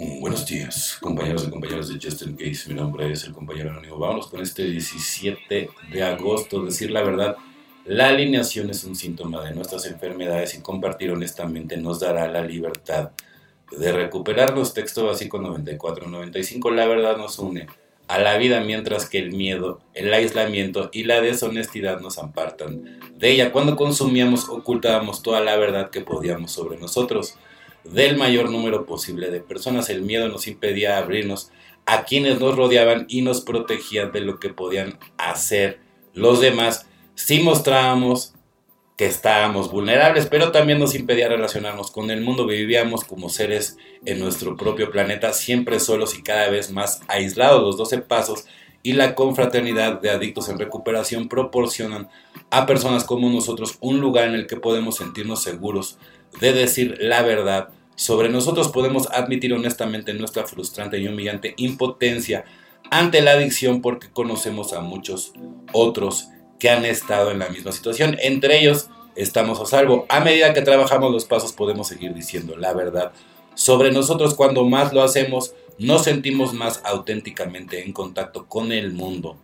[0.00, 2.68] Mm, Buenos días, compañeros y compañeras de Just in Case.
[2.68, 3.98] Mi nombre es el compañero anónimo.
[3.98, 6.64] Vámonos con este 17 de agosto.
[6.64, 7.36] Decir la verdad,
[7.84, 13.10] la alineación es un síntoma de nuestras enfermedades y compartir honestamente nos dará la libertad
[13.76, 14.72] de recuperarnos.
[14.72, 16.72] Texto básico 94-95.
[16.72, 17.66] La verdad nos une
[18.06, 23.30] a la vida mientras que el miedo, el aislamiento y la deshonestidad nos apartan de
[23.32, 23.50] ella.
[23.50, 27.36] Cuando consumíamos ocultábamos toda la verdad que podíamos sobre nosotros
[27.84, 29.90] del mayor número posible de personas.
[29.90, 31.50] El miedo nos impedía abrirnos
[31.86, 35.80] a quienes nos rodeaban y nos protegían de lo que podían hacer
[36.12, 38.34] los demás si mostrábamos
[38.98, 42.46] que estábamos vulnerables, pero también nos impedía relacionarnos con el mundo.
[42.46, 47.62] Vivíamos como seres en nuestro propio planeta, siempre solos y cada vez más aislados.
[47.62, 48.46] Los 12 pasos
[48.88, 52.08] y la confraternidad de adictos en recuperación proporcionan
[52.48, 55.98] a personas como nosotros un lugar en el que podemos sentirnos seguros
[56.40, 58.68] de decir la verdad sobre nosotros.
[58.68, 62.46] Podemos admitir honestamente nuestra frustrante y humillante impotencia
[62.90, 65.34] ante la adicción porque conocemos a muchos
[65.74, 68.16] otros que han estado en la misma situación.
[68.22, 70.06] Entre ellos estamos a salvo.
[70.08, 73.12] A medida que trabajamos los pasos podemos seguir diciendo la verdad
[73.58, 74.34] sobre nosotros.
[74.34, 79.36] Cuando más lo hacemos, nos sentimos más auténticamente en contacto con el mundo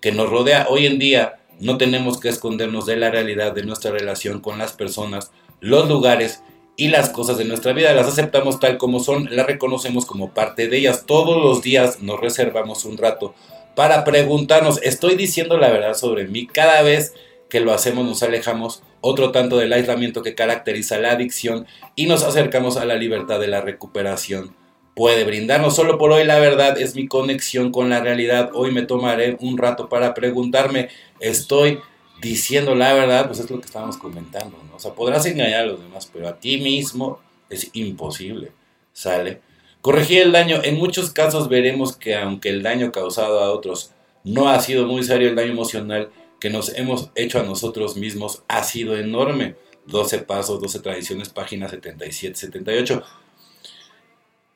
[0.00, 0.66] que nos rodea.
[0.68, 4.74] Hoy en día no tenemos que escondernos de la realidad de nuestra relación con las
[4.74, 6.42] personas, los lugares
[6.76, 7.94] y las cosas de nuestra vida.
[7.94, 11.04] Las aceptamos tal como son, las reconocemos como parte de ellas.
[11.06, 13.34] Todos los días nos reservamos un rato
[13.74, 16.46] para preguntarnos, ¿estoy diciendo la verdad sobre mí?
[16.46, 17.14] Cada vez
[17.48, 22.22] que lo hacemos nos alejamos otro tanto del aislamiento que caracteriza la adicción y nos
[22.22, 24.54] acercamos a la libertad de la recuperación.
[24.94, 28.50] Puede brindarnos solo por hoy la verdad es mi conexión con la realidad.
[28.54, 31.80] Hoy me tomaré un rato para preguntarme, ¿estoy
[32.20, 33.26] diciendo la verdad?
[33.26, 34.76] Pues es lo que estábamos comentando, ¿no?
[34.76, 38.52] O sea, podrás engañar a los demás, pero a ti mismo es imposible,
[38.92, 39.40] ¿sale?
[39.80, 40.60] Corregir el daño.
[40.62, 43.92] En muchos casos veremos que aunque el daño causado a otros
[44.24, 46.10] no ha sido muy serio, el daño emocional
[46.42, 49.54] que nos hemos hecho a nosotros mismos ha sido enorme.
[49.86, 53.04] 12 pasos, 12 tradiciones, página 77-78.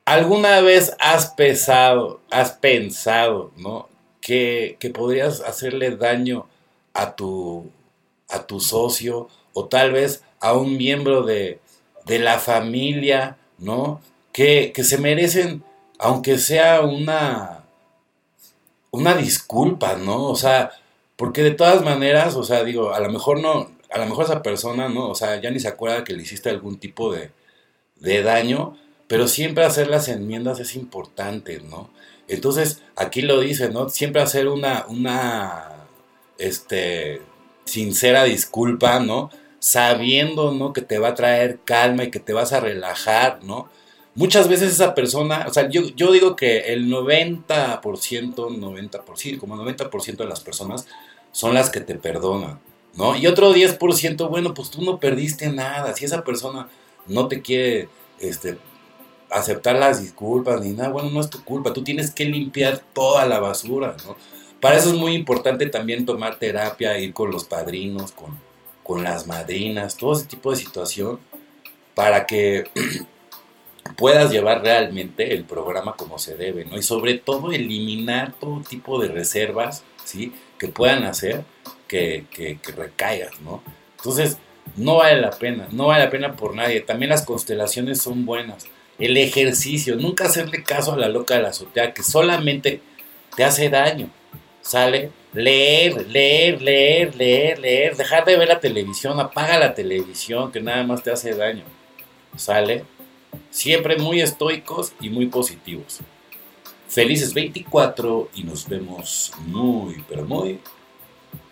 [0.03, 3.87] ¿Alguna vez has pensado, has pensado, ¿no?
[4.19, 6.49] Que, que podrías hacerle daño
[6.93, 7.71] a tu,
[8.27, 11.61] a tu socio o tal vez a un miembro de,
[12.05, 14.01] de la familia, ¿no?
[14.33, 15.63] que, que se merecen,
[15.99, 17.63] aunque sea una,
[18.91, 20.25] una disculpa, ¿no?
[20.25, 20.71] O sea,
[21.17, 24.43] porque de todas maneras, o sea, digo, a lo mejor no, a lo mejor esa
[24.43, 25.09] persona, ¿no?
[25.09, 27.31] O sea, ya ni se acuerda que le hiciste algún tipo de,
[27.97, 31.89] de daño, pero siempre hacer las enmiendas es importante, ¿no?
[32.27, 33.89] Entonces, aquí lo dice, ¿no?
[33.89, 35.87] Siempre hacer una, una,
[36.37, 37.21] este,
[37.65, 39.29] sincera disculpa, ¿no?
[39.59, 40.73] Sabiendo, ¿no?
[40.73, 43.69] Que te va a traer calma y que te vas a relajar, ¿no?
[44.17, 47.47] Muchas veces esa persona, o sea, yo, yo digo que el 90%,
[48.35, 50.87] 90%, como 90% de las personas
[51.31, 52.59] son las que te perdonan,
[52.95, 53.15] ¿no?
[53.15, 55.93] Y otro 10%, bueno, pues tú no perdiste nada.
[55.93, 56.67] Si esa persona
[57.05, 57.89] no te quiere
[58.19, 58.57] este,
[59.29, 61.73] aceptar las disculpas ni nada, bueno, no es tu culpa.
[61.73, 64.17] Tú tienes que limpiar toda la basura, ¿no?
[64.59, 68.35] Para eso es muy importante también tomar terapia, ir con los padrinos, con,
[68.81, 71.19] con las madrinas, todo ese tipo de situación,
[71.93, 72.63] para que
[73.95, 76.77] puedas llevar realmente el programa como se debe, ¿no?
[76.77, 80.33] Y sobre todo eliminar todo tipo de reservas, ¿sí?
[80.57, 81.43] Que puedan hacer
[81.87, 83.63] que, que, recaigas, ¿no?
[83.97, 84.37] Entonces,
[84.75, 86.81] no vale la pena, no vale la pena por nadie.
[86.81, 88.67] También las constelaciones son buenas.
[88.99, 92.81] El ejercicio, nunca hacerle caso a la loca de la azotea, que solamente
[93.35, 94.09] te hace daño,
[94.61, 95.11] ¿sale?
[95.33, 100.83] Leer, leer, leer, leer, leer, dejar de ver la televisión, apaga la televisión, que nada
[100.83, 101.63] más te hace daño,
[102.35, 102.83] ¿sale?
[103.49, 105.99] Siempre muy estoicos y muy positivos.
[106.87, 110.59] Felices 24 y nos vemos muy, pero muy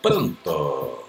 [0.02, 1.05] pronto.